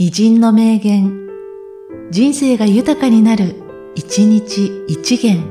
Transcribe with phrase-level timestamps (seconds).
[0.00, 1.26] 偉人の名言、
[2.12, 3.56] 人生が豊かになる、
[3.96, 5.42] 一日一元。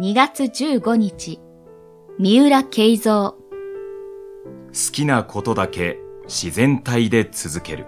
[0.00, 1.38] 2月15日、
[2.18, 3.12] 三浦慶三。
[3.30, 3.36] 好
[4.90, 7.86] きなことだけ自然体で続ける。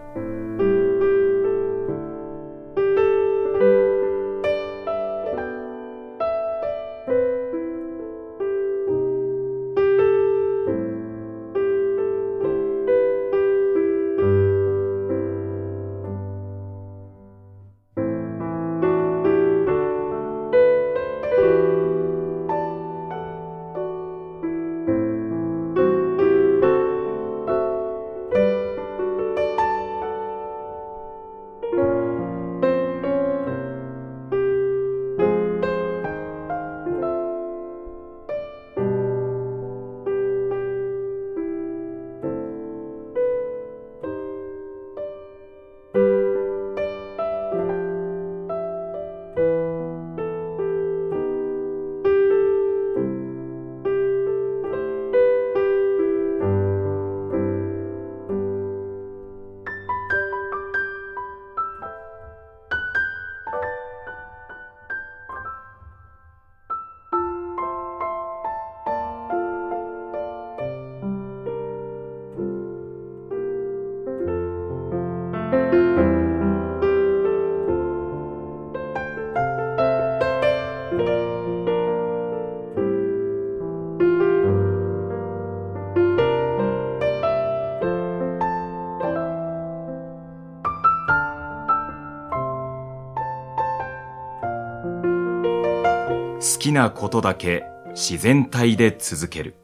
[96.43, 99.55] 好きなことだけ自然体で続ける。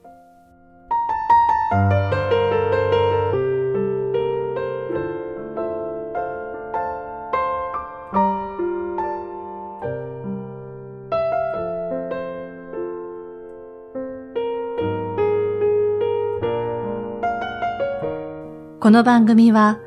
[18.81, 19.81] この番組は、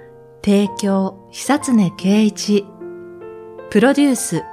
[0.43, 2.65] 提供、久常圭一、
[3.69, 4.43] プロデュース、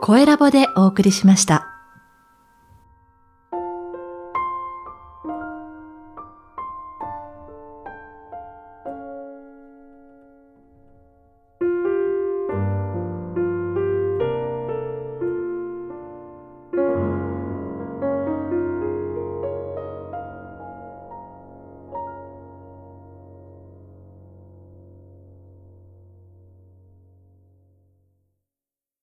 [0.00, 1.71] 声ラボでお送りしました。